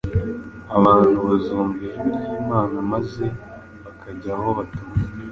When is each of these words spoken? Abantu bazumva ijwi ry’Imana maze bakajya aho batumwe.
Abantu 0.77 1.17
bazumva 1.27 1.79
ijwi 1.87 2.05
ry’Imana 2.17 2.77
maze 2.91 3.23
bakajya 3.83 4.31
aho 4.37 4.49
batumwe. 4.57 4.97